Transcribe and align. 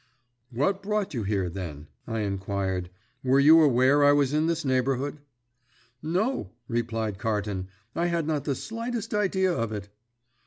"What 0.49 0.81
brought 0.81 1.13
you 1.13 1.21
here, 1.21 1.47
then?" 1.47 1.85
I 2.07 2.21
inquired. 2.21 2.89
"Were 3.23 3.39
you 3.39 3.61
aware 3.61 4.03
I 4.03 4.13
was 4.13 4.33
in 4.33 4.47
this 4.47 4.65
neighbourhood?" 4.65 5.19
"No," 6.01 6.53
replied 6.67 7.19
Carton, 7.19 7.67
"I 7.95 8.07
had 8.07 8.25
not 8.25 8.45
the 8.45 8.55
slightest 8.55 9.13
idea 9.13 9.53
of 9.53 9.71
it." 9.71 9.89